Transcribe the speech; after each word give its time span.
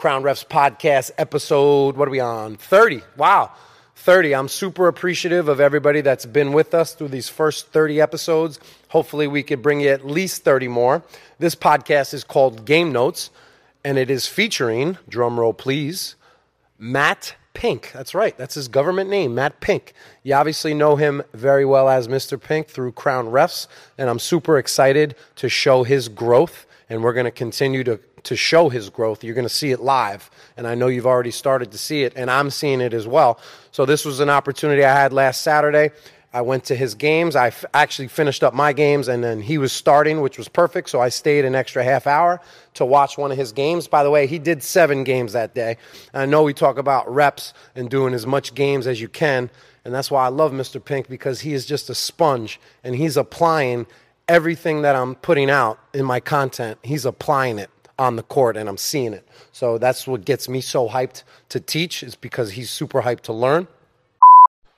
Crown 0.00 0.22
Refs 0.22 0.46
Podcast, 0.46 1.10
episode, 1.18 1.94
what 1.94 2.08
are 2.08 2.10
we 2.10 2.20
on? 2.20 2.56
30. 2.56 3.02
Wow. 3.18 3.52
30. 3.96 4.34
I'm 4.34 4.48
super 4.48 4.88
appreciative 4.88 5.46
of 5.46 5.60
everybody 5.60 6.00
that's 6.00 6.24
been 6.24 6.54
with 6.54 6.72
us 6.72 6.94
through 6.94 7.08
these 7.08 7.28
first 7.28 7.66
30 7.66 8.00
episodes. 8.00 8.58
Hopefully, 8.88 9.26
we 9.26 9.42
could 9.42 9.60
bring 9.60 9.82
you 9.82 9.90
at 9.90 10.06
least 10.06 10.42
30 10.42 10.68
more. 10.68 11.02
This 11.38 11.54
podcast 11.54 12.14
is 12.14 12.24
called 12.24 12.64
Game 12.64 12.92
Notes, 12.92 13.28
and 13.84 13.98
it 13.98 14.10
is 14.10 14.26
featuring, 14.26 14.96
drumroll 15.10 15.54
please, 15.54 16.16
Matt 16.78 17.34
Pink. 17.52 17.90
That's 17.92 18.14
right. 18.14 18.34
That's 18.38 18.54
his 18.54 18.68
government 18.68 19.10
name, 19.10 19.34
Matt 19.34 19.60
Pink. 19.60 19.92
You 20.22 20.32
obviously 20.32 20.72
know 20.72 20.96
him 20.96 21.22
very 21.34 21.66
well 21.66 21.90
as 21.90 22.08
Mr. 22.08 22.42
Pink 22.42 22.68
through 22.68 22.92
Crown 22.92 23.26
Refs, 23.26 23.66
and 23.98 24.08
I'm 24.08 24.18
super 24.18 24.56
excited 24.56 25.14
to 25.36 25.50
show 25.50 25.82
his 25.82 26.08
growth, 26.08 26.64
and 26.88 27.04
we're 27.04 27.12
going 27.12 27.24
to 27.24 27.30
continue 27.30 27.84
to 27.84 28.00
to 28.24 28.36
show 28.36 28.68
his 28.68 28.90
growth. 28.90 29.24
You're 29.24 29.34
going 29.34 29.46
to 29.46 29.48
see 29.48 29.70
it 29.70 29.80
live, 29.80 30.30
and 30.56 30.66
I 30.66 30.74
know 30.74 30.88
you've 30.88 31.06
already 31.06 31.30
started 31.30 31.72
to 31.72 31.78
see 31.78 32.02
it, 32.02 32.12
and 32.16 32.30
I'm 32.30 32.50
seeing 32.50 32.80
it 32.80 32.94
as 32.94 33.06
well. 33.06 33.38
So 33.72 33.86
this 33.86 34.04
was 34.04 34.20
an 34.20 34.30
opportunity 34.30 34.84
I 34.84 34.94
had 34.94 35.12
last 35.12 35.42
Saturday. 35.42 35.90
I 36.32 36.42
went 36.42 36.64
to 36.66 36.76
his 36.76 36.94
games. 36.94 37.34
I 37.34 37.48
f- 37.48 37.64
actually 37.74 38.06
finished 38.06 38.44
up 38.44 38.54
my 38.54 38.72
games, 38.72 39.08
and 39.08 39.22
then 39.22 39.40
he 39.40 39.58
was 39.58 39.72
starting, 39.72 40.20
which 40.20 40.38
was 40.38 40.46
perfect. 40.46 40.88
So 40.88 41.00
I 41.00 41.08
stayed 41.08 41.44
an 41.44 41.56
extra 41.56 41.82
half 41.82 42.06
hour 42.06 42.40
to 42.74 42.84
watch 42.84 43.18
one 43.18 43.32
of 43.32 43.36
his 43.36 43.50
games. 43.50 43.88
By 43.88 44.04
the 44.04 44.10
way, 44.10 44.28
he 44.28 44.38
did 44.38 44.62
seven 44.62 45.02
games 45.02 45.32
that 45.32 45.54
day. 45.54 45.76
I 46.14 46.26
know 46.26 46.44
we 46.44 46.54
talk 46.54 46.78
about 46.78 47.12
reps 47.12 47.52
and 47.74 47.90
doing 47.90 48.14
as 48.14 48.26
much 48.26 48.54
games 48.54 48.86
as 48.86 49.00
you 49.00 49.08
can, 49.08 49.50
and 49.84 49.92
that's 49.92 50.10
why 50.10 50.24
I 50.24 50.28
love 50.28 50.52
Mr. 50.52 50.84
Pink 50.84 51.08
because 51.08 51.40
he 51.40 51.52
is 51.52 51.66
just 51.66 51.90
a 51.90 51.96
sponge, 51.96 52.60
and 52.84 52.94
he's 52.94 53.16
applying 53.16 53.86
everything 54.28 54.82
that 54.82 54.94
I'm 54.94 55.16
putting 55.16 55.50
out 55.50 55.80
in 55.92 56.04
my 56.04 56.20
content. 56.20 56.78
He's 56.84 57.04
applying 57.04 57.58
it 57.58 57.70
on 58.00 58.16
the 58.16 58.22
court 58.22 58.56
and 58.56 58.66
I'm 58.68 58.78
seeing 58.78 59.12
it. 59.12 59.28
So 59.52 59.76
that's 59.76 60.06
what 60.06 60.24
gets 60.24 60.48
me 60.48 60.62
so 60.62 60.88
hyped 60.88 61.22
to 61.50 61.60
teach 61.60 62.02
is 62.02 62.16
because 62.16 62.52
he's 62.52 62.70
super 62.70 63.02
hyped 63.02 63.20
to 63.22 63.34
learn. 63.34 63.68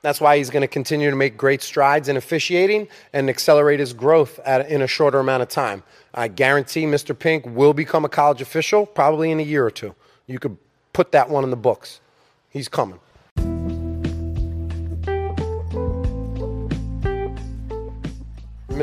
That's 0.01 0.19
why 0.19 0.37
he's 0.37 0.49
going 0.49 0.61
to 0.61 0.67
continue 0.67 1.09
to 1.09 1.15
make 1.15 1.37
great 1.37 1.61
strides 1.61 2.09
in 2.09 2.17
officiating 2.17 2.89
and 3.13 3.29
accelerate 3.29 3.79
his 3.79 3.93
growth 3.93 4.37
at, 4.39 4.69
in 4.69 4.81
a 4.81 4.87
shorter 4.87 5.19
amount 5.19 5.41
of 5.41 5.47
time. 5.47 5.83
I 6.13 6.27
guarantee 6.27 6.83
Mr. 6.83 7.17
Pink 7.17 7.45
will 7.45 7.73
become 7.73 8.03
a 8.03 8.09
college 8.09 8.41
official 8.41 8.85
probably 8.85 9.31
in 9.31 9.39
a 9.39 9.43
year 9.43 9.65
or 9.65 9.71
two. 9.71 9.95
You 10.27 10.37
could 10.37 10.57
put 10.91 11.13
that 11.13 11.29
one 11.29 11.45
in 11.45 11.49
the 11.49 11.55
books. 11.55 12.01
He's 12.49 12.67
coming. 12.67 12.99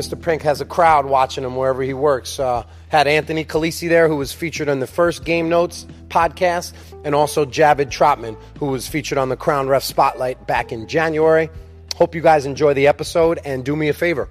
Mr. 0.01 0.19
Pink 0.19 0.41
has 0.41 0.61
a 0.61 0.65
crowd 0.65 1.05
watching 1.05 1.43
him 1.43 1.55
wherever 1.55 1.83
he 1.83 1.93
works. 1.93 2.39
Uh, 2.39 2.65
had 2.89 3.05
Anthony 3.05 3.45
Calisi 3.45 3.87
there, 3.87 4.07
who 4.07 4.15
was 4.15 4.33
featured 4.33 4.67
on 4.67 4.79
the 4.79 4.87
first 4.87 5.23
Game 5.23 5.47
Notes 5.47 5.85
podcast, 6.07 6.73
and 7.03 7.13
also 7.13 7.45
Javid 7.45 7.91
Trotman, 7.91 8.35
who 8.57 8.65
was 8.65 8.87
featured 8.87 9.19
on 9.19 9.29
the 9.29 9.37
Crown 9.37 9.67
Ref 9.67 9.83
Spotlight 9.83 10.47
back 10.47 10.71
in 10.71 10.87
January. 10.87 11.51
Hope 11.97 12.15
you 12.15 12.21
guys 12.21 12.47
enjoy 12.47 12.73
the 12.73 12.87
episode 12.87 13.39
and 13.45 13.63
do 13.63 13.75
me 13.75 13.89
a 13.89 13.93
favor. 13.93 14.27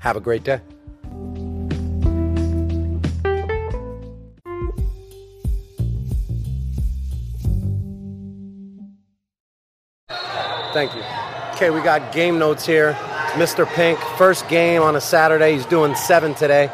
Have 0.00 0.16
a 0.16 0.20
great 0.20 0.44
day. 0.44 0.60
Thank 10.74 10.94
you. 10.94 11.02
Okay, 11.54 11.70
we 11.70 11.80
got 11.80 12.12
game 12.12 12.38
notes 12.38 12.66
here. 12.66 12.94
Mr. 13.36 13.66
Pink, 13.66 13.98
first 14.16 14.48
game 14.48 14.80
on 14.80 14.96
a 14.96 15.00
Saturday. 15.00 15.52
He's 15.52 15.66
doing 15.66 15.94
seven 15.94 16.34
today. 16.34 16.70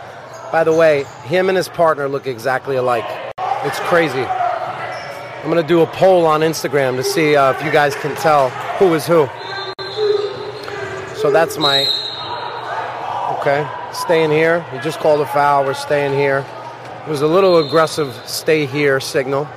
By 0.52 0.62
the 0.62 0.72
way, 0.72 1.02
him 1.24 1.48
and 1.48 1.56
his 1.56 1.68
partner 1.68 2.08
look 2.08 2.28
exactly 2.28 2.76
alike. 2.76 3.04
It's 3.64 3.80
crazy. 3.80 4.22
I'm 4.22 5.50
going 5.50 5.60
to 5.60 5.66
do 5.66 5.80
a 5.80 5.86
poll 5.88 6.24
on 6.24 6.42
Instagram 6.42 6.94
to 6.94 7.02
see 7.02 7.34
uh, 7.34 7.50
if 7.50 7.64
you 7.64 7.72
guys 7.72 7.96
can 7.96 8.14
tell 8.14 8.50
who 8.78 8.94
is 8.94 9.04
who. 9.04 9.26
So 11.16 11.32
that's 11.32 11.58
my. 11.58 11.80
Okay, 13.40 13.68
staying 13.92 14.30
here. 14.30 14.62
He 14.70 14.78
just 14.78 15.00
called 15.00 15.20
a 15.20 15.26
foul. 15.26 15.64
We're 15.64 15.74
staying 15.74 16.12
here. 16.12 16.46
It 17.04 17.10
was 17.10 17.22
a 17.22 17.26
little 17.26 17.58
aggressive 17.66 18.14
stay 18.24 18.66
here 18.66 19.00
signal. 19.00 19.48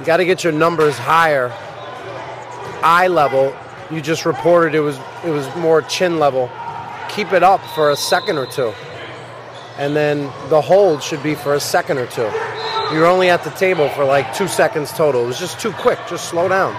You 0.00 0.06
got 0.06 0.16
to 0.16 0.24
get 0.24 0.42
your 0.42 0.54
numbers 0.54 0.96
higher. 0.96 1.52
Eye 2.82 3.08
level, 3.08 3.54
you 3.90 4.00
just 4.00 4.26
reported 4.26 4.74
it 4.74 4.80
was 4.80 4.98
it 5.24 5.30
was 5.30 5.54
more 5.56 5.82
chin 5.82 6.18
level. 6.18 6.50
Keep 7.08 7.32
it 7.32 7.42
up 7.42 7.64
for 7.74 7.90
a 7.90 7.96
second 7.96 8.38
or 8.38 8.46
two. 8.46 8.72
And 9.78 9.94
then 9.94 10.24
the 10.48 10.60
hold 10.60 11.02
should 11.02 11.22
be 11.22 11.34
for 11.34 11.54
a 11.54 11.60
second 11.60 11.98
or 11.98 12.06
two. 12.06 12.30
You're 12.92 13.06
only 13.06 13.30
at 13.30 13.44
the 13.44 13.50
table 13.50 13.88
for 13.90 14.04
like 14.04 14.34
two 14.34 14.48
seconds 14.48 14.92
total. 14.92 15.24
It 15.24 15.26
was 15.26 15.38
just 15.38 15.60
too 15.60 15.72
quick. 15.72 15.98
Just 16.08 16.28
slow 16.28 16.48
down. 16.48 16.74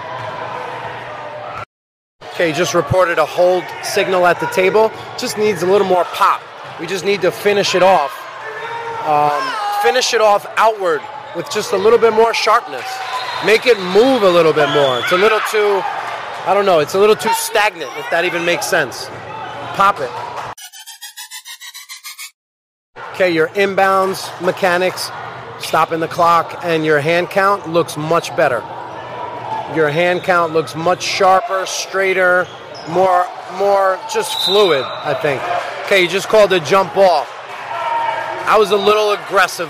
Okay, 2.34 2.52
just 2.52 2.74
reported 2.74 3.18
a 3.18 3.26
hold 3.26 3.64
signal 3.82 4.26
at 4.26 4.40
the 4.40 4.46
table. 4.46 4.90
Just 5.18 5.36
needs 5.36 5.62
a 5.62 5.66
little 5.66 5.86
more 5.86 6.04
pop. 6.04 6.40
We 6.80 6.86
just 6.86 7.04
need 7.04 7.20
to 7.22 7.30
finish 7.30 7.74
it 7.74 7.82
off. 7.82 8.16
Um, 9.06 9.42
finish 9.82 10.14
it 10.14 10.20
off 10.20 10.46
outward 10.56 11.00
with 11.36 11.50
just 11.50 11.72
a 11.72 11.76
little 11.76 11.98
bit 11.98 12.12
more 12.12 12.32
sharpness. 12.34 12.86
Make 13.44 13.66
it 13.66 13.78
move 13.78 14.22
a 14.22 14.28
little 14.28 14.52
bit 14.52 14.68
more. 14.70 14.98
It's 15.00 15.12
a 15.12 15.16
little 15.16 15.40
too, 15.50 15.82
I 16.46 16.54
don't 16.54 16.66
know, 16.66 16.78
it's 16.78 16.94
a 16.94 16.98
little 16.98 17.16
too 17.16 17.32
stagnant, 17.34 17.90
if 17.96 18.10
that 18.10 18.24
even 18.24 18.44
makes 18.44 18.66
sense. 18.66 19.06
Pop 19.76 20.00
it. 20.00 20.10
Okay, 23.14 23.30
your 23.30 23.48
inbounds 23.48 24.28
mechanics, 24.40 25.10
stopping 25.58 26.00
the 26.00 26.08
clock, 26.08 26.60
and 26.64 26.84
your 26.84 27.00
hand 27.00 27.28
count 27.28 27.68
looks 27.68 27.96
much 27.96 28.34
better. 28.36 28.60
Your 29.76 29.90
hand 29.90 30.22
count 30.22 30.52
looks 30.52 30.74
much 30.74 31.02
sharper, 31.02 31.66
straighter, 31.66 32.48
more, 32.88 33.26
more 33.58 34.00
just 34.12 34.42
fluid. 34.44 34.84
I 34.84 35.14
think. 35.14 35.42
Okay, 35.84 36.02
you 36.02 36.08
just 36.08 36.28
called 36.28 36.52
a 36.52 36.60
jump 36.60 36.94
ball. 36.94 37.26
I 38.46 38.56
was 38.58 38.70
a 38.70 38.76
little 38.76 39.12
aggressive 39.12 39.68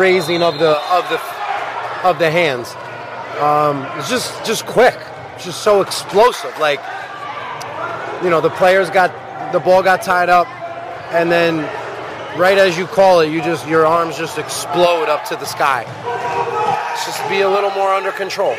raising 0.00 0.42
of 0.42 0.58
the 0.58 0.78
of 0.90 1.08
the 1.10 1.20
of 2.02 2.18
the 2.18 2.30
hands. 2.30 2.74
Um, 3.40 3.86
it's 3.98 4.08
just 4.08 4.44
just 4.44 4.64
quick, 4.64 4.98
just 5.38 5.62
so 5.62 5.80
explosive. 5.80 6.56
Like 6.58 6.80
you 8.22 8.30
know, 8.30 8.40
the 8.40 8.50
players 8.50 8.90
got 8.90 9.12
the 9.52 9.60
ball 9.60 9.82
got 9.82 10.02
tied 10.02 10.28
up, 10.28 10.46
and 11.12 11.30
then 11.30 11.58
right 12.38 12.58
as 12.58 12.76
you 12.76 12.86
call 12.86 13.20
it, 13.20 13.30
you 13.30 13.42
just 13.42 13.66
your 13.68 13.86
arms 13.86 14.16
just 14.16 14.38
explode 14.38 15.08
up 15.08 15.24
to 15.26 15.36
the 15.36 15.46
sky. 15.46 15.84
Just 17.04 17.28
be 17.28 17.40
a 17.42 17.48
little 17.48 17.70
more 17.70 17.92
under 17.92 18.10
control. 18.12 18.54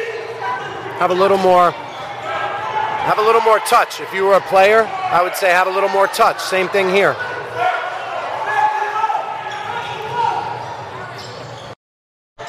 Have 0.99 1.11
a 1.11 1.15
little 1.15 1.37
more. 1.37 1.71
Have 1.71 3.19
a 3.19 3.21
little 3.21 3.41
more 3.41 3.59
touch. 3.59 4.01
If 4.01 4.13
you 4.13 4.25
were 4.25 4.33
a 4.33 4.41
player, 4.41 4.83
I 4.83 5.23
would 5.23 5.35
say 5.35 5.49
have 5.49 5.67
a 5.67 5.71
little 5.71 5.89
more 5.89 6.07
touch. 6.07 6.39
Same 6.39 6.67
thing 6.67 6.89
here. 6.89 7.15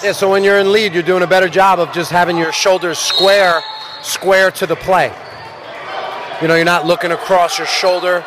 Yeah, 0.03 0.13
so 0.13 0.31
when 0.31 0.45
you're 0.45 0.59
in 0.59 0.71
lead, 0.73 0.95
you're 0.95 1.03
doing 1.03 1.23
a 1.23 1.27
better 1.27 1.49
job 1.49 1.81
of 1.81 1.93
just 1.93 2.11
having 2.11 2.37
your 2.37 2.53
shoulders 2.53 2.99
square, 2.99 3.61
square 4.03 4.51
to 4.53 4.67
the 4.67 4.77
play. 4.77 5.13
You 6.41 6.49
know, 6.49 6.55
you're 6.55 6.65
not 6.65 6.87
looking 6.87 7.11
across 7.11 7.59
your 7.59 7.67
shoulder, 7.67 8.25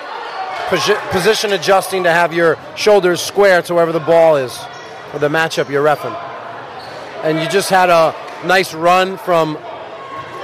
posi- 0.68 1.12
position 1.12 1.54
adjusting 1.54 2.04
to 2.04 2.12
have 2.12 2.34
your 2.34 2.58
shoulders 2.76 3.22
square 3.22 3.62
to 3.64 3.74
wherever 3.74 3.92
the 3.92 4.00
ball 4.00 4.36
is, 4.36 4.58
or 5.14 5.20
the 5.20 5.30
matchup 5.30 5.70
you're 5.70 5.84
refing. 5.84 6.16
And 7.24 7.40
you 7.40 7.48
just 7.48 7.70
had 7.70 7.90
a 7.90 8.14
nice 8.46 8.74
run 8.74 9.18
from 9.18 9.58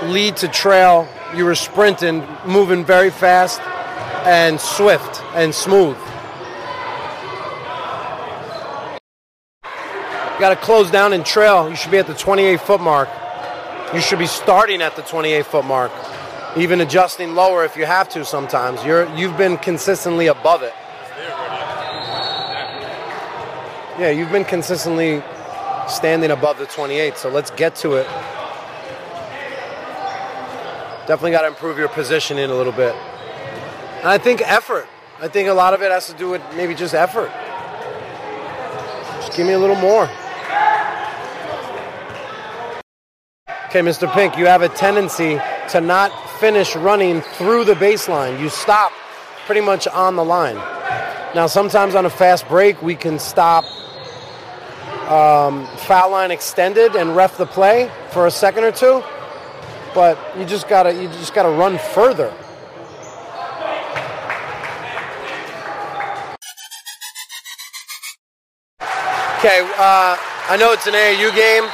lead 0.04 0.38
to 0.38 0.48
trail. 0.48 1.08
You 1.36 1.44
were 1.46 1.56
sprinting, 1.56 2.26
moving 2.46 2.86
very 2.86 3.10
fast 3.10 3.60
and 4.26 4.60
swift 4.60 5.22
and 5.34 5.54
smooth. 5.54 5.98
You 9.64 10.42
got 10.42 10.50
to 10.50 10.56
close 10.56 10.92
down 10.92 11.14
and 11.14 11.26
trail. 11.26 11.68
You 11.68 11.76
should 11.76 11.92
be 11.92 11.98
at 11.98 12.06
the 12.06 12.14
28 12.14 12.62
foot 12.62 12.80
mark. 12.80 13.10
You 13.94 14.02
should 14.02 14.20
be 14.20 14.28
starting 14.28 14.82
at 14.82 14.98
the 14.98 15.02
28 15.02 15.46
foot 15.46 15.66
mark, 15.66 15.92
even 16.58 16.82
adjusting 16.82 17.36
lower 17.36 17.64
if 17.64 17.78
you 17.78 17.86
have 17.86 18.10
to. 18.10 18.26
Sometimes 18.26 18.84
you're 18.84 19.08
you've 19.16 19.38
been 19.38 19.58
consistently 19.58 20.28
above 20.28 20.62
it. 20.62 20.74
Yeah, 23.98 24.10
you've 24.10 24.32
been 24.32 24.44
consistently 24.44 25.24
standing 25.88 26.32
above 26.32 26.60
the 26.60 26.66
28. 26.66 27.18
So 27.18 27.30
let's 27.30 27.50
get 27.52 27.76
to 27.78 27.94
it. 27.94 28.06
Definitely 31.08 31.32
got 31.32 31.44
to 31.44 31.48
improve 31.48 31.78
your 31.78 31.88
positioning 31.88 32.50
a 32.50 32.54
little 32.54 32.74
bit. 32.74 32.94
And 34.00 34.08
I 34.08 34.18
think 34.18 34.42
effort. 34.42 34.88
I 35.20 35.30
think 35.30 35.48
a 35.48 35.54
lot 35.54 35.74
of 35.74 35.82
it 35.82 35.92
has 35.92 36.08
to 36.08 36.14
do 36.14 36.30
with 36.30 36.42
maybe 36.56 36.76
just 36.76 36.94
effort. 36.94 37.32
Just 39.22 39.36
give 39.36 39.48
me 39.48 39.54
a 39.54 39.60
little 39.60 39.78
more. 39.78 40.10
Okay, 43.70 43.82
Mr. 43.82 44.10
Pink, 44.14 44.38
you 44.38 44.46
have 44.46 44.62
a 44.62 44.70
tendency 44.70 45.38
to 45.72 45.82
not 45.82 46.12
finish 46.40 46.74
running 46.78 47.20
through 47.20 47.66
the 47.66 47.74
baseline. 47.74 48.40
You 48.40 48.48
stop 48.48 48.94
pretty 49.46 49.60
much 49.60 49.90
on 49.90 50.16
the 50.16 50.24
line. 50.24 50.56
Now, 51.36 51.48
sometimes 51.48 51.94
on 51.94 52.06
a 52.06 52.10
fast 52.10 52.48
break, 52.48 52.82
we 52.82 52.96
can 52.96 53.20
stop 53.20 53.66
um, 55.12 55.68
foul 55.80 56.12
line 56.12 56.32
extended 56.32 56.96
and 56.96 57.14
ref 57.14 57.38
the 57.38 57.46
play 57.46 57.92
for 58.12 58.26
a 58.26 58.32
second 58.32 58.64
or 58.64 58.72
two, 58.72 59.04
but 59.94 60.18
you 60.38 60.46
just 60.46 60.70
gotta 60.70 60.94
you 60.94 61.10
just 61.10 61.34
gotta 61.34 61.50
run 61.50 61.78
further. 61.78 62.34
Okay, 69.40 69.60
uh, 69.78 70.16
I 70.50 70.56
know 70.58 70.72
it's 70.72 70.88
an 70.88 70.94
AAU 70.94 71.36
game, 71.36 71.70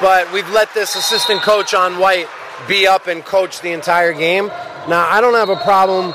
but 0.00 0.32
we've 0.32 0.48
let 0.50 0.72
this 0.74 0.96
assistant 0.96 1.42
coach 1.42 1.74
on 1.74 1.98
White 1.98 2.28
be 2.66 2.86
up 2.86 3.06
and 3.06 3.24
coach 3.24 3.60
the 3.60 3.72
entire 3.72 4.12
game. 4.12 4.48
Now, 4.88 5.08
I 5.08 5.20
don't 5.20 5.34
have 5.34 5.48
a 5.48 5.56
problem 5.56 6.14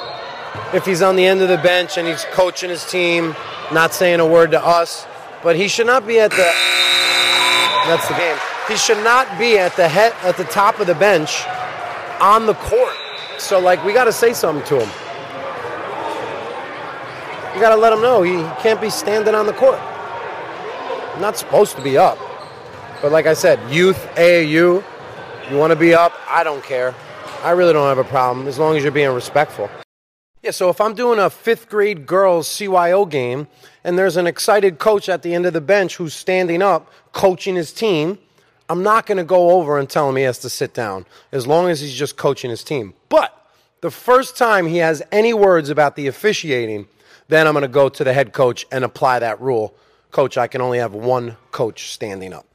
if 0.74 0.86
he's 0.86 1.02
on 1.02 1.16
the 1.16 1.26
end 1.26 1.42
of 1.42 1.50
the 1.50 1.58
bench 1.58 1.98
and 1.98 2.08
he's 2.08 2.26
coaching 2.32 2.70
his 2.70 2.86
team, 2.90 3.36
not 3.72 3.94
saying 3.94 4.20
a 4.20 4.26
word 4.26 4.52
to 4.52 4.66
us, 4.66 5.06
but 5.42 5.56
he 5.56 5.68
should 5.68 5.88
not 5.88 6.08
be 6.08 6.20
at 6.20 6.32
the. 6.32 6.52
That's 7.88 8.08
the 8.08 8.16
game. 8.16 8.38
He 8.68 8.78
should 8.78 9.04
not 9.04 9.38
be 9.38 9.58
at 9.58 9.76
the 9.76 9.88
head 9.88 10.14
at 10.24 10.38
the 10.38 10.46
top 10.46 10.80
of 10.80 10.88
the 10.88 10.96
bench 10.96 11.44
on 12.22 12.46
the 12.46 12.54
court. 12.54 12.96
So, 13.38 13.60
like, 13.60 13.84
we 13.84 13.94
got 13.94 14.06
to 14.06 14.14
say 14.14 14.34
something 14.34 14.66
to 14.68 14.80
him. 14.80 14.90
You 17.54 17.62
got 17.62 17.76
to 17.76 17.82
let 17.82 17.92
him 17.92 18.02
know 18.02 18.22
he 18.22 18.38
can't 18.62 18.80
be 18.80 18.90
standing 18.90 19.36
on 19.36 19.46
the 19.46 19.54
court 19.54 19.80
not 21.20 21.38
supposed 21.38 21.76
to 21.76 21.82
be 21.82 21.98
up. 21.98 22.18
But 23.04 23.12
like 23.12 23.26
I 23.26 23.34
said, 23.34 23.60
youth, 23.70 23.98
AAU, 24.16 24.82
you 25.52 25.58
want 25.58 25.72
to 25.72 25.76
be 25.76 25.94
up, 25.94 26.14
I 26.26 26.42
don't 26.46 26.64
care. 26.64 26.96
I 27.44 27.52
really 27.52 27.74
don't 27.74 27.90
have 27.90 27.98
a 27.98 28.10
problem 28.10 28.48
as 28.48 28.58
long 28.58 28.78
as 28.78 28.84
you're 28.84 28.94
being 28.94 29.14
respectful. 29.14 29.70
Yeah, 30.42 30.52
so 30.52 30.70
if 30.70 30.80
I'm 30.80 30.94
doing 30.94 31.20
a 31.20 31.30
fifth 31.30 31.68
grade 31.68 32.06
girls 32.06 32.48
CYO 32.48 33.10
game 33.10 33.48
and 33.84 34.00
there's 34.00 34.16
an 34.16 34.26
excited 34.26 34.80
coach 34.80 35.10
at 35.10 35.22
the 35.22 35.36
end 35.36 35.46
of 35.46 35.52
the 35.52 35.60
bench 35.60 35.98
who's 35.98 36.14
standing 36.14 36.62
up 36.62 36.90
coaching 37.12 37.56
his 37.56 37.74
team, 37.74 38.20
I'm 38.70 38.84
not 38.84 39.06
going 39.06 39.18
to 39.18 39.26
go 39.26 39.52
over 39.52 39.78
and 39.78 39.90
tell 39.90 40.08
him 40.08 40.16
he 40.16 40.24
has 40.24 40.40
to 40.40 40.50
sit 40.50 40.74
down 40.74 41.06
as 41.34 41.46
long 41.46 41.68
as 41.70 41.82
he's 41.82 41.94
just 41.94 42.16
coaching 42.16 42.52
his 42.52 42.64
team. 42.64 42.94
But 43.10 43.38
the 43.82 43.92
first 43.92 44.38
time 44.38 44.66
he 44.66 44.78
has 44.78 45.04
any 45.12 45.34
words 45.34 45.70
about 45.70 45.98
the 45.98 46.08
officiating, 46.08 46.88
then 47.28 47.48
I'm 47.48 47.54
going 47.54 47.64
to 47.64 47.68
go 47.68 47.90
to 47.90 48.04
the 48.06 48.14
head 48.14 48.32
coach 48.32 48.66
and 48.72 48.86
apply 48.86 49.20
that 49.20 49.42
rule 49.42 49.76
Coach, 50.14 50.38
I 50.38 50.46
can 50.46 50.62
only 50.62 50.78
have 50.78 50.94
one 50.94 51.38
coach 51.52 51.90
standing 51.92 52.34
up. 52.34 52.46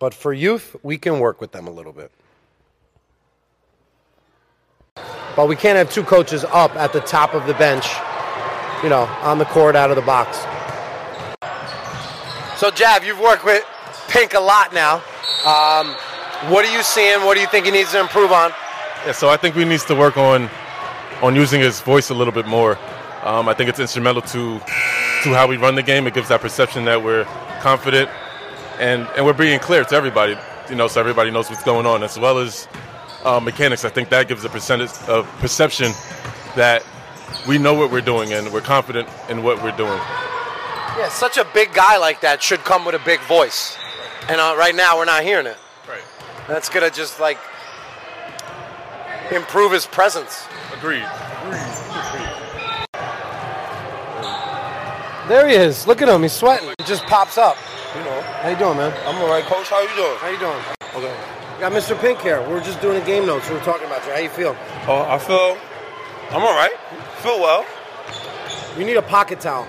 But 0.00 0.14
for 0.14 0.32
youth, 0.32 0.74
we 0.82 0.96
can 0.96 1.20
work 1.20 1.42
with 1.42 1.52
them 1.52 1.68
a 1.68 1.70
little 1.70 1.92
bit. 1.92 2.10
But 5.36 5.46
we 5.46 5.54
can't 5.54 5.76
have 5.76 5.92
two 5.92 6.02
coaches 6.02 6.42
up 6.42 6.74
at 6.74 6.94
the 6.94 7.00
top 7.00 7.34
of 7.34 7.46
the 7.46 7.52
bench, 7.54 7.86
you 8.82 8.88
know, 8.88 9.02
on 9.22 9.38
the 9.38 9.44
court 9.44 9.76
out 9.76 9.90
of 9.90 9.96
the 9.96 10.02
box. 10.02 10.38
So, 12.58 12.70
Jav, 12.70 13.04
you've 13.04 13.20
worked 13.20 13.44
with 13.44 13.62
Pink 14.08 14.32
a 14.32 14.40
lot 14.40 14.72
now. 14.72 14.96
Um, 15.44 15.94
what 16.50 16.64
are 16.64 16.72
you 16.72 16.82
seeing? 16.82 17.20
What 17.20 17.34
do 17.34 17.40
you 17.40 17.46
think 17.46 17.66
he 17.66 17.70
needs 17.70 17.92
to 17.92 18.00
improve 18.00 18.32
on? 18.32 18.52
Yeah, 19.04 19.12
so 19.12 19.28
I 19.28 19.36
think 19.36 19.54
we 19.54 19.66
needs 19.66 19.84
to 19.84 19.94
work 19.94 20.16
on 20.16 20.48
on 21.22 21.36
using 21.36 21.60
his 21.60 21.80
voice 21.82 22.08
a 22.08 22.14
little 22.14 22.32
bit 22.32 22.46
more. 22.46 22.78
Um, 23.22 23.48
I 23.48 23.54
think 23.54 23.68
it's 23.68 23.78
instrumental 23.78 24.22
to 24.22 24.58
to 24.58 25.34
how 25.34 25.46
we 25.46 25.58
run 25.58 25.74
the 25.74 25.82
game. 25.82 26.06
It 26.06 26.14
gives 26.14 26.28
that 26.28 26.40
perception 26.40 26.86
that 26.86 27.02
we're 27.02 27.24
confident 27.60 28.10
and, 28.80 29.06
and 29.14 29.26
we're 29.26 29.34
being 29.34 29.60
clear 29.60 29.84
to 29.84 29.94
everybody, 29.94 30.36
you 30.70 30.74
know, 30.74 30.88
so 30.88 30.98
everybody 31.00 31.30
knows 31.30 31.50
what's 31.50 31.62
going 31.62 31.84
on, 31.84 32.02
as 32.02 32.18
well 32.18 32.38
as 32.38 32.66
uh, 33.24 33.38
mechanics. 33.38 33.84
I 33.84 33.90
think 33.90 34.08
that 34.08 34.26
gives 34.26 34.44
a 34.44 34.48
percentage 34.48 34.90
of 35.06 35.26
perception 35.38 35.92
that 36.56 36.82
we 37.46 37.58
know 37.58 37.74
what 37.74 37.92
we're 37.92 38.00
doing 38.00 38.32
and 38.32 38.50
we're 38.52 38.62
confident 38.62 39.08
in 39.28 39.42
what 39.42 39.62
we're 39.62 39.76
doing. 39.76 40.00
Yeah, 40.98 41.08
such 41.10 41.36
a 41.36 41.46
big 41.52 41.72
guy 41.74 41.98
like 41.98 42.22
that 42.22 42.42
should 42.42 42.60
come 42.60 42.84
with 42.84 42.94
a 42.94 43.04
big 43.04 43.20
voice, 43.20 43.76
and 44.28 44.40
uh, 44.40 44.54
right 44.58 44.74
now 44.74 44.96
we're 44.96 45.04
not 45.04 45.22
hearing 45.22 45.46
it. 45.46 45.56
Right. 45.88 46.02
That's 46.48 46.68
gonna 46.68 46.90
just 46.90 47.20
like 47.20 47.38
improve 49.30 49.72
his 49.72 49.86
presence. 49.86 50.46
Agreed. 50.76 51.04
Agreed. 51.04 52.40
There 55.28 55.46
he 55.46 55.54
is. 55.54 55.86
Look 55.86 56.02
at 56.02 56.08
him. 56.08 56.22
He's 56.22 56.32
sweating. 56.32 56.68
He 56.78 56.84
just 56.84 57.04
pops 57.04 57.38
up. 57.38 57.56
You 57.96 58.04
know. 58.04 58.22
How 58.22 58.48
you 58.50 58.56
doing, 58.56 58.76
man? 58.76 58.92
I'm 59.04 59.20
all 59.20 59.28
right, 59.28 59.42
coach. 59.42 59.68
How 59.68 59.80
you 59.80 59.88
doing? 59.96 60.16
How 60.18 60.28
you 60.28 60.38
doing? 60.38 60.62
Okay. 60.94 61.16
Got 61.58 61.72
Mr. 61.72 62.00
Pink 62.00 62.20
here. 62.20 62.40
We 62.48 62.54
are 62.54 62.60
just 62.60 62.80
doing 62.80 63.02
a 63.02 63.04
game 63.04 63.26
notes. 63.26 63.50
We 63.50 63.56
are 63.56 63.64
talking 63.64 63.86
about 63.86 64.06
you. 64.06 64.12
How 64.12 64.18
you 64.18 64.28
feel? 64.28 64.56
Oh, 64.86 65.02
I 65.08 65.18
feel. 65.18 65.58
I'm 66.30 66.40
all 66.40 66.54
right. 66.54 66.72
Feel 67.18 67.40
well. 67.40 67.66
You 68.78 68.84
need 68.84 68.96
a 68.96 69.02
pocket 69.02 69.40
towel. 69.40 69.66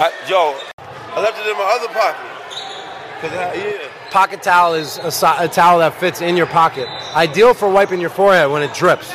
I, 0.00 0.10
yo, 0.26 0.58
I 0.78 1.20
left 1.20 1.38
it 1.38 1.46
in 1.46 1.58
my 1.58 1.78
other 1.78 1.92
pocket. 1.92 2.24
Cause 3.20 3.32
I, 3.32 3.54
yeah. 3.54 4.10
Pocket 4.10 4.42
towel 4.42 4.72
is 4.72 4.96
a, 4.98 5.08
a 5.38 5.48
towel 5.48 5.80
that 5.80 5.92
fits 6.00 6.22
in 6.22 6.38
your 6.38 6.46
pocket. 6.46 6.88
Ideal 7.14 7.52
for 7.52 7.70
wiping 7.70 8.00
your 8.00 8.10
forehead 8.10 8.50
when 8.50 8.62
it 8.62 8.72
drips. 8.72 9.12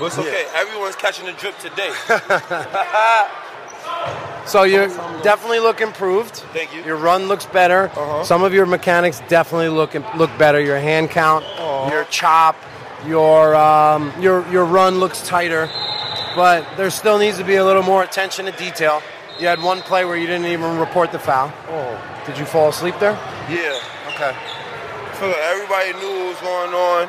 But 0.00 0.06
it's 0.06 0.18
okay. 0.18 0.46
Yeah. 0.52 0.60
Everyone's 0.60 0.96
catching 0.96 1.26
the 1.26 1.32
drip 1.34 1.56
today. 1.60 1.92
So 4.46 4.64
you 4.64 4.88
definitely 5.22 5.60
look 5.60 5.80
improved. 5.80 6.34
Thank 6.52 6.74
you. 6.74 6.82
Your 6.82 6.96
run 6.96 7.28
looks 7.28 7.46
better. 7.46 7.90
Uh-huh. 7.94 8.24
Some 8.24 8.42
of 8.42 8.52
your 8.52 8.66
mechanics 8.66 9.20
definitely 9.28 9.68
look 9.68 9.94
look 10.16 10.30
better. 10.38 10.60
Your 10.60 10.78
hand 10.78 11.10
count, 11.10 11.44
uh-huh. 11.44 11.90
your 11.92 12.04
chop, 12.04 12.56
your 13.06 13.54
um, 13.54 14.12
your 14.20 14.46
your 14.50 14.64
run 14.64 14.98
looks 14.98 15.26
tighter, 15.26 15.68
but 16.34 16.66
there 16.76 16.90
still 16.90 17.18
needs 17.18 17.38
to 17.38 17.44
be 17.44 17.56
a 17.56 17.64
little 17.64 17.82
more 17.82 18.02
attention 18.02 18.46
to 18.46 18.52
detail. 18.52 19.02
You 19.38 19.46
had 19.46 19.62
one 19.62 19.80
play 19.80 20.04
where 20.04 20.16
you 20.16 20.26
didn't 20.26 20.46
even 20.46 20.78
report 20.78 21.12
the 21.12 21.18
foul. 21.18 21.52
Oh. 21.68 22.22
Did 22.26 22.36
you 22.38 22.44
fall 22.44 22.68
asleep 22.68 22.94
there? 23.00 23.12
Yeah. 23.48 23.80
Okay. 24.12 24.36
I 24.36 25.14
feel 25.16 25.28
like 25.28 25.38
everybody 25.38 25.92
knew 25.94 26.12
what 26.24 26.28
was 26.28 26.40
going 26.40 26.74
on. 26.74 27.08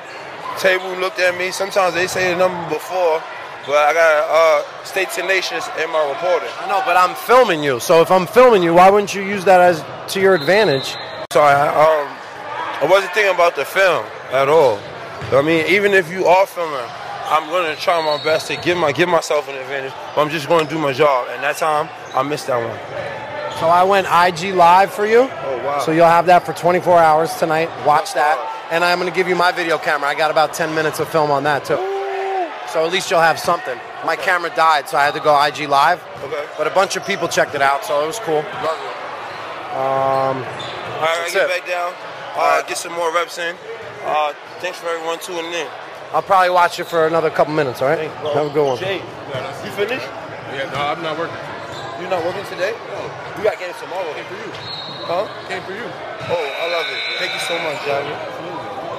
Table 0.58 1.00
looked 1.00 1.20
at 1.20 1.38
me. 1.38 1.52
Sometimes 1.52 1.94
they 1.94 2.08
say 2.08 2.32
the 2.32 2.38
number 2.40 2.70
before. 2.70 3.22
But 3.68 3.78
I 3.78 3.94
got 3.94 4.26
uh, 4.30 4.84
states 4.84 5.18
and 5.20 5.28
nations 5.28 5.64
in 5.82 5.90
my 5.92 6.10
reporting. 6.10 6.50
I 6.60 6.68
know, 6.68 6.82
but 6.86 6.98
I'm 6.98 7.16
filming 7.16 7.64
you. 7.64 7.80
So 7.80 8.02
if 8.02 8.10
I'm 8.10 8.26
filming 8.26 8.64
you, 8.64 8.74
why 8.74 8.90
wouldn't 8.90 9.14
you 9.14 9.22
use 9.22 9.46
that 9.46 9.62
as 9.62 9.84
to 10.14 10.20
your 10.20 10.34
advantage? 10.34 10.96
Sorry, 11.32 11.54
I, 11.54 11.68
um, 11.70 12.18
I 12.82 12.88
wasn't 12.90 13.14
thinking 13.14 13.34
about 13.34 13.56
the 13.56 13.64
film 13.66 14.06
at 14.32 14.50
all. 14.50 14.80
I 15.32 15.42
mean, 15.44 15.66
even 15.68 15.94
if 15.94 16.12
you 16.12 16.26
are 16.26 16.48
filming, 16.48 16.90
I'm 17.30 17.48
going 17.50 17.74
to 17.74 17.80
try 17.80 18.04
my 18.04 18.22
best 18.24 18.48
to 18.48 18.58
give 18.58 18.78
my 18.78 18.92
give 18.92 19.08
myself 19.08 19.48
an 19.48 19.56
advantage. 19.56 19.94
But 20.16 20.22
I'm 20.22 20.30
just 20.30 20.48
going 20.48 20.66
to 20.66 20.70
do 20.70 20.80
my 20.80 20.92
job, 20.92 21.28
and 21.30 21.44
that 21.44 21.58
time 21.58 21.88
I 22.16 22.24
missed 22.24 22.48
that 22.48 22.58
one. 22.58 22.78
So 23.60 23.68
I 23.68 23.84
went 23.84 24.08
IG 24.08 24.56
live 24.56 24.92
for 24.92 25.06
you. 25.06 25.30
Oh 25.30 25.64
wow! 25.64 25.80
So 25.86 25.92
you'll 25.92 26.08
have 26.08 26.26
that 26.26 26.46
for 26.46 26.54
24 26.54 26.98
hours 26.98 27.34
tonight. 27.36 27.70
Watch 27.86 28.16
that, 28.16 28.68
and 28.72 28.84
I'm 28.84 29.00
going 29.00 29.10
to 29.10 29.16
give 29.16 29.28
you 29.28 29.36
my 29.36 29.52
video 29.52 29.78
camera. 29.78 30.10
I 30.10 30.16
got 30.16 30.32
about 30.32 30.56
10 30.56 30.74
minutes 30.74 31.00
of 31.00 31.08
film 31.10 31.30
on 31.30 31.44
that 31.44 31.64
too. 31.64 31.91
So 32.72 32.86
at 32.86 32.92
least 32.92 33.12
you'll 33.12 33.20
have 33.20 33.38
something. 33.38 33.78
My 34.06 34.14
okay. 34.14 34.24
camera 34.24 34.50
died, 34.56 34.88
so 34.88 34.96
I 34.98 35.04
had 35.04 35.14
to 35.14 35.20
go 35.20 35.36
IG 35.36 35.68
live. 35.68 36.00
Okay. 36.24 36.48
But 36.58 36.68
a 36.68 36.70
bunch 36.72 36.96
of 36.96 37.06
people 37.06 37.28
checked 37.28 37.54
it 37.54 37.62
out, 37.62 37.84
so 37.84 38.02
it 38.04 38.08
was 38.08 38.20
cool. 38.20 38.40
Love 38.64 38.80
it. 38.80 38.96
Um, 39.76 40.40
All 40.40 41.04
right, 41.04 41.28
get 41.32 41.44
it. 41.44 41.52
back 41.52 41.68
down. 41.68 41.92
Uh, 42.36 42.62
get 42.64 42.78
some 42.78 42.94
more 42.94 43.14
reps 43.14 43.38
in. 43.38 43.56
Uh, 44.08 44.32
thanks 44.64 44.80
for 44.80 44.88
everyone 44.88 45.20
tuning 45.20 45.52
in. 45.52 45.68
I'll 46.14 46.22
probably 46.24 46.50
watch 46.50 46.80
it 46.80 46.88
for 46.88 47.08
another 47.08 47.30
couple 47.30 47.54
minutes. 47.54 47.82
All 47.82 47.90
right. 47.90 48.08
Thanks, 48.08 48.34
have 48.36 48.48
a 48.48 48.54
good 48.54 48.66
one. 48.66 48.78
Jay, 48.78 49.04
you 49.04 49.72
finished? 49.76 50.08
Yeah, 50.56 50.72
no, 50.72 50.96
I'm 50.96 51.04
not 51.04 51.20
working. 51.20 51.36
You're 52.00 52.10
not 52.10 52.24
working 52.24 52.44
today? 52.48 52.72
No. 52.72 53.04
We 53.36 53.44
got 53.44 53.60
games 53.60 53.76
tomorrow. 53.84 54.08
Came 54.16 54.26
for 54.32 54.40
you. 54.40 54.52
Huh? 55.12 55.28
Came 55.48 55.64
for 55.68 55.76
you. 55.76 55.88
Oh, 55.88 56.40
I 56.40 56.66
love 56.72 56.88
it. 56.88 57.00
Thank 57.20 57.36
you 57.36 57.44
so 57.44 57.56
much, 57.68 57.84
Johnny. 57.84 58.16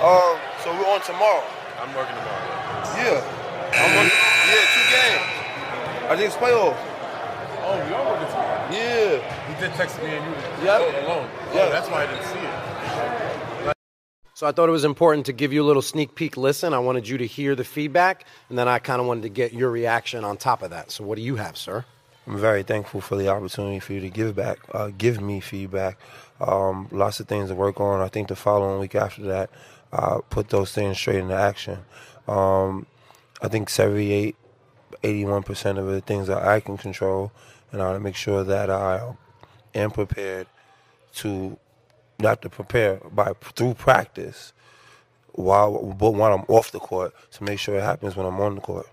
Um, 0.05 0.37
so 0.61 0.77
we're 0.77 0.93
on 0.93 1.01
tomorrow. 1.01 1.45
I'm 1.81 1.93
working 1.97 2.17
tomorrow. 2.17 2.53
Yeah. 3.01 3.42
I'm 3.75 3.99
on, 3.99 4.07
yeah, 4.07 4.65
two 4.75 4.85
games. 4.93 5.33
I 6.11 6.17
think 6.17 6.27
it's 6.29 6.37
playoffs. 6.37 6.77
Oh, 7.65 7.89
you 7.89 7.95
are 7.95 8.05
working 8.05 8.29
tomorrow? 8.29 8.69
Yeah. 8.71 9.49
He 9.49 9.61
did 9.61 9.73
text 9.75 9.99
me 10.03 10.09
and 10.11 10.25
you 10.27 10.67
yep. 10.67 11.05
alone. 11.05 11.29
Yeah. 11.55 11.63
Oh, 11.63 11.71
that's 11.71 11.89
why 11.89 12.03
I 12.03 12.07
didn't 12.07 12.25
see 12.25 12.39
it. 12.39 13.75
So 14.35 14.47
I 14.47 14.53
thought 14.53 14.69
it 14.69 14.73
was 14.73 14.85
important 14.85 15.27
to 15.27 15.33
give 15.33 15.53
you 15.53 15.63
a 15.63 15.67
little 15.67 15.83
sneak 15.83 16.15
peek 16.15 16.37
listen. 16.37 16.75
I 16.75 16.81
wanted 16.81 17.09
you 17.09 17.17
to 17.19 17.27
hear 17.27 17.55
the 17.55 17.65
feedback, 17.65 18.27
and 18.49 18.59
then 18.59 18.67
I 18.67 18.79
kind 18.79 19.01
of 19.01 19.07
wanted 19.07 19.23
to 19.23 19.29
get 19.29 19.53
your 19.53 19.71
reaction 19.71 20.25
on 20.25 20.37
top 20.37 20.63
of 20.63 20.71
that. 20.71 20.91
So 20.91 21.05
what 21.05 21.17
do 21.17 21.23
you 21.23 21.37
have, 21.37 21.57
sir? 21.57 21.85
I'm 22.27 22.39
very 22.39 22.63
thankful 22.63 23.01
for 23.01 23.17
the 23.17 23.29
opportunity 23.29 23.79
for 23.79 23.93
you 23.93 24.01
to 24.01 24.11
give 24.11 24.35
back, 24.35 24.59
uh, 24.73 24.91
give 24.97 25.21
me 25.21 25.41
feedback. 25.41 25.99
Um, 26.41 26.89
lots 26.91 27.21
of 27.21 27.29
things 27.29 27.51
to 27.51 27.55
work 27.55 27.81
on. 27.81 28.01
I 28.01 28.09
think 28.09 28.29
the 28.29 28.37
following 28.37 28.81
week 28.81 28.95
after 28.95 29.23
that, 29.23 29.51
uh, 29.93 30.19
put 30.29 30.49
those 30.49 30.73
things 30.73 30.99
straight 30.99 31.21
into 31.21 31.35
action. 31.35 31.79
Um, 32.27 32.87
I 33.43 33.49
think 33.49 33.69
78, 33.69 34.37
81% 35.03 35.79
of 35.79 35.87
the 35.87 36.01
things 36.01 36.29
that 36.29 36.43
I 36.43 36.61
can 36.61 36.77
control, 36.77 37.33
and 37.73 37.83
I 37.83 37.87
want 37.87 37.97
to 37.97 38.05
make 38.05 38.15
sure 38.15 38.45
that 38.45 38.71
I 38.71 39.15
am 39.75 39.91
prepared 39.91 40.47
to 41.17 41.59
not 42.21 42.41
to 42.43 42.49
prepare 42.49 43.01
by 43.13 43.33
through 43.57 43.75
practice 43.75 44.53
while 45.33 45.83
but 45.99 46.13
when 46.13 46.31
I'm 46.31 46.45
off 46.47 46.71
the 46.71 46.79
court 46.79 47.13
to 47.33 47.43
make 47.45 47.59
sure 47.59 47.75
it 47.75 47.83
happens 47.83 48.15
when 48.15 48.27
I'm 48.27 48.39
on 48.39 48.55
the 48.55 48.61
court. 48.61 48.87